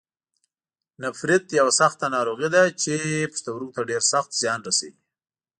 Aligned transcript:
نفریت 1.03 1.45
یوه 1.59 1.73
سخته 1.79 2.05
ناروغي 2.15 2.49
ده 2.55 2.63
چې 2.81 2.93
پښتورګو 3.31 3.75
ته 3.75 3.81
ډېر 3.89 4.01
سخت 4.13 4.31
زیان 4.41 4.59
رسوي. 4.67 4.93